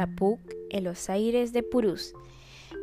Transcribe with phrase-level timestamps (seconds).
[0.00, 2.14] la PUC en los aires de Purús.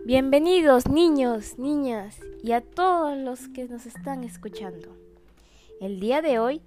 [0.05, 4.95] Bienvenidos niños, niñas y a todos los que nos están escuchando.
[5.81, 6.61] El día de hoy,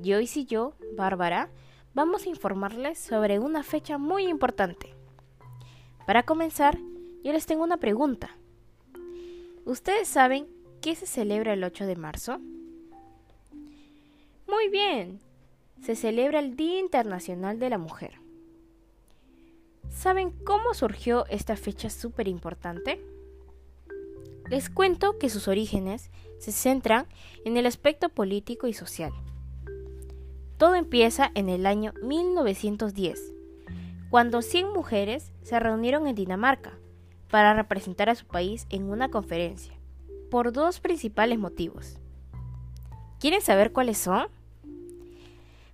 [0.00, 1.50] Joyce y yo, Bárbara,
[1.94, 4.94] vamos a informarles sobre una fecha muy importante.
[6.06, 6.78] Para comenzar,
[7.24, 8.38] yo les tengo una pregunta.
[9.64, 10.46] ¿Ustedes saben
[10.80, 12.38] qué se celebra el 8 de marzo?
[14.46, 15.18] Muy bien,
[15.82, 18.27] se celebra el Día Internacional de la Mujer.
[19.90, 23.00] ¿Saben cómo surgió esta fecha súper importante?
[24.48, 27.06] Les cuento que sus orígenes se centran
[27.44, 29.12] en el aspecto político y social.
[30.56, 33.34] Todo empieza en el año 1910,
[34.10, 36.78] cuando 100 mujeres se reunieron en Dinamarca
[37.30, 39.74] para representar a su país en una conferencia,
[40.30, 41.98] por dos principales motivos.
[43.20, 44.28] ¿Quieren saber cuáles son?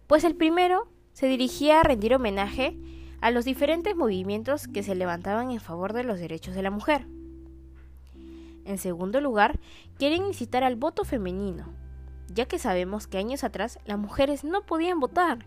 [0.06, 2.76] Pues el primero se dirigía a rendir homenaje
[3.20, 7.06] a los diferentes movimientos que se levantaban en favor de los derechos de la mujer.
[8.64, 9.58] En segundo lugar,
[9.98, 11.66] quieren incitar al voto femenino,
[12.28, 15.46] ya que sabemos que años atrás las mujeres no podían votar.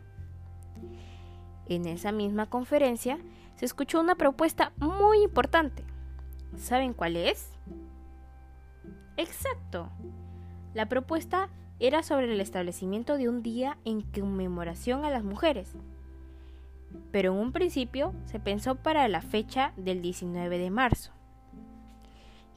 [1.68, 3.18] En esa misma conferencia
[3.56, 5.84] se escuchó una propuesta muy importante.
[6.58, 7.52] ¿Saben cuál es?
[9.18, 9.90] Exacto.
[10.74, 15.74] La propuesta era sobre el establecimiento de un día en conmemoración a las mujeres,
[17.12, 21.12] pero en un principio se pensó para la fecha del 19 de marzo.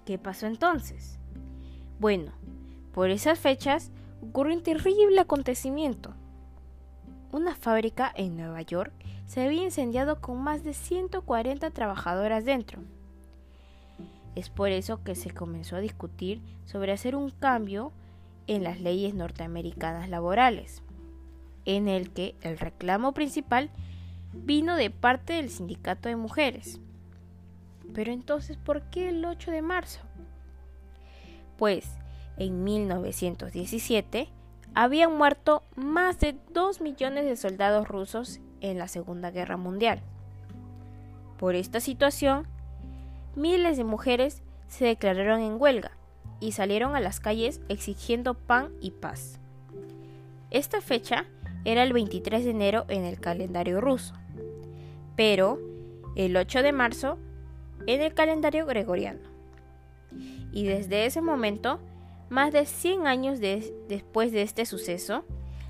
[0.04, 1.18] ¿Qué pasó entonces?
[1.98, 2.32] Bueno,
[2.92, 3.90] por esas fechas
[4.22, 6.14] ocurrió un terrible acontecimiento.
[7.32, 8.92] Una fábrica en Nueva York
[9.26, 12.82] se había incendiado con más de 140 trabajadoras dentro.
[14.34, 17.92] Es por eso que se comenzó a discutir sobre hacer un cambio
[18.46, 20.82] en las leyes norteamericanas laborales,
[21.64, 23.70] en el que el reclamo principal
[24.32, 26.80] vino de parte del sindicato de mujeres.
[27.94, 30.00] Pero entonces, ¿por qué el 8 de marzo?
[31.56, 31.86] Pues
[32.36, 34.28] en 1917
[34.74, 40.00] habían muerto más de 2 millones de soldados rusos en la Segunda Guerra Mundial.
[41.38, 42.46] Por esta situación,
[43.34, 45.92] miles de mujeres se declararon en huelga
[46.38, 49.40] y salieron a las calles exigiendo pan y paz.
[50.50, 51.26] Esta fecha
[51.64, 54.14] era el 23 de enero en el calendario ruso
[55.20, 55.58] pero
[56.16, 57.18] el 8 de marzo
[57.86, 59.20] en el calendario gregoriano.
[60.50, 61.78] Y desde ese momento,
[62.30, 65.26] más de 100 años después de este suceso,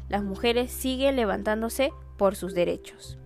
[0.09, 3.19] las mujeres siguen levantándose por sus derechos.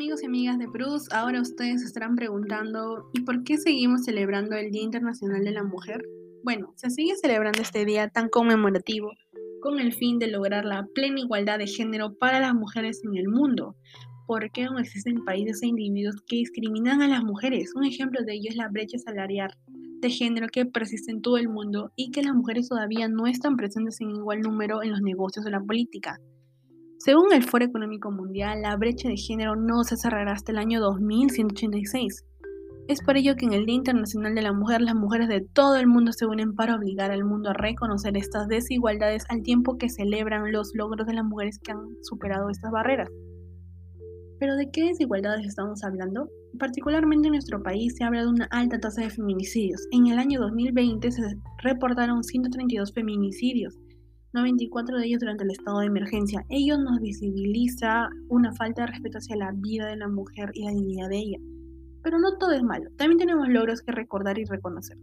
[0.00, 4.70] Amigos y amigas de Bruce, ahora ustedes estarán preguntando, ¿y por qué seguimos celebrando el
[4.70, 6.02] Día Internacional de la Mujer?
[6.42, 9.10] Bueno, se sigue celebrando este día tan conmemorativo
[9.60, 13.28] con el fin de lograr la plena igualdad de género para las mujeres en el
[13.28, 13.76] mundo,
[14.26, 17.74] porque aún existen países e individuos que discriminan a las mujeres.
[17.74, 19.54] Un ejemplo de ello es la brecha salarial
[20.00, 23.58] de género que persiste en todo el mundo y que las mujeres todavía no están
[23.58, 26.18] presentes en igual número en los negocios o la política.
[27.02, 30.80] Según el Foro Económico Mundial, la brecha de género no se cerrará hasta el año
[30.80, 32.26] 2186.
[32.88, 35.76] Es por ello que en el Día Internacional de la Mujer las mujeres de todo
[35.76, 39.88] el mundo se unen para obligar al mundo a reconocer estas desigualdades al tiempo que
[39.88, 43.08] celebran los logros de las mujeres que han superado estas barreras.
[44.38, 46.28] Pero ¿de qué desigualdades estamos hablando?
[46.58, 49.86] Particularmente en nuestro país se habla de una alta tasa de feminicidios.
[49.90, 51.22] En el año 2020 se
[51.62, 53.78] reportaron 132 feminicidios,
[54.32, 56.44] 94 de ellos durante el estado de emergencia.
[56.48, 60.70] Ello nos visibiliza una falta de respeto hacia la vida de la mujer y la
[60.70, 61.38] dignidad de ella.
[62.02, 64.96] Pero no todo es malo, también tenemos logros que recordar y reconocer.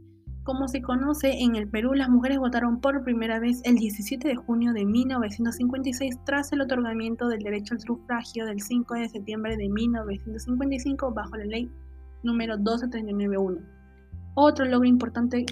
[0.44, 4.36] Como se conoce, en el Perú las mujeres votaron por primera vez el 17 de
[4.38, 9.68] junio de 1956 tras el otorgamiento del derecho al sufragio del 5 de septiembre de
[9.68, 11.70] 1955 bajo la ley
[12.24, 13.60] número 12391.
[14.36, 15.46] Otro logro importante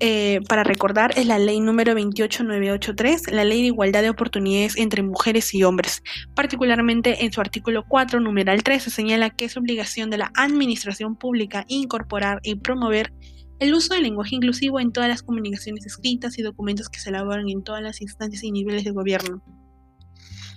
[0.00, 5.02] eh, para recordar es la ley número 28983, la ley de igualdad de oportunidades entre
[5.02, 6.02] mujeres y hombres.
[6.34, 11.16] Particularmente en su artículo 4, numeral 3, se señala que es obligación de la administración
[11.16, 13.12] pública incorporar y promover
[13.58, 17.48] el uso del lenguaje inclusivo en todas las comunicaciones escritas y documentos que se elaboran
[17.48, 19.42] en todas las instancias y niveles de gobierno.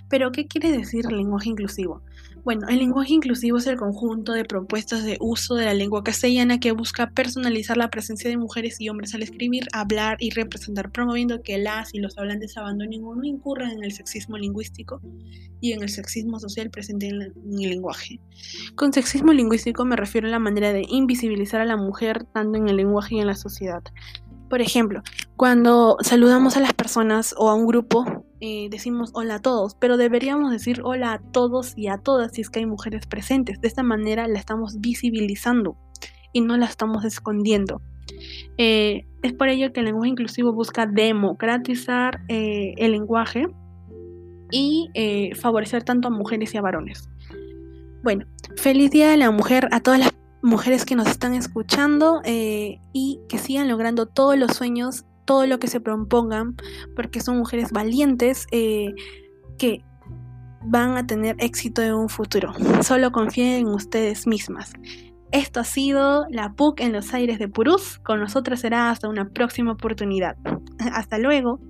[0.08, 2.02] Pero, ¿qué quiere decir lenguaje inclusivo?
[2.48, 6.58] Bueno, el lenguaje inclusivo es el conjunto de propuestas de uso de la lengua castellana
[6.58, 11.42] que busca personalizar la presencia de mujeres y hombres al escribir, hablar y representar, promoviendo
[11.42, 15.02] que las y los hablantes abandonen o no incurran en el sexismo lingüístico
[15.60, 18.18] y en el sexismo social presente en, el lenguaje.
[18.76, 22.70] Con sexismo lingüístico me refiero a la manera de invisibilizar a la mujer tanto en
[22.70, 23.82] el lenguaje y en la sociedad.
[24.48, 25.02] Por ejemplo,
[25.36, 29.96] cuando saludamos a las personas o a un grupo, eh, decimos hola a todos, pero
[29.96, 33.60] deberíamos decir hola a todos y a todas si es que hay mujeres presentes.
[33.60, 35.76] De esta manera la estamos visibilizando
[36.32, 37.82] y no la estamos escondiendo.
[38.56, 43.48] Eh, es por ello que el lenguaje inclusivo busca democratizar eh, el lenguaje
[44.50, 44.88] y
[45.38, 47.10] favorecer tanto a mujeres y a varones.
[48.02, 48.24] Bueno,
[48.56, 50.12] feliz Día de la Mujer a todas las
[50.42, 55.58] mujeres que nos están escuchando eh, y que sigan logrando todos los sueños, todo lo
[55.58, 56.56] que se propongan,
[56.96, 58.94] porque son mujeres valientes eh,
[59.58, 59.84] que
[60.64, 62.52] van a tener éxito en un futuro.
[62.82, 64.72] Solo confíen en ustedes mismas.
[65.30, 67.98] Esto ha sido la PUC en los aires de Purús.
[67.98, 70.36] Con nosotros será hasta una próxima oportunidad.
[70.92, 71.60] Hasta luego.